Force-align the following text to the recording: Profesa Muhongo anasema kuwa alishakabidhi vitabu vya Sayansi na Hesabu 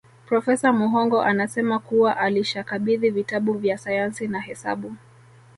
Profesa 0.25 0.71
Muhongo 0.73 1.21
anasema 1.21 1.79
kuwa 1.79 2.17
alishakabidhi 2.17 3.09
vitabu 3.09 3.53
vya 3.53 3.77
Sayansi 3.77 4.27
na 4.27 4.39
Hesabu 4.39 4.95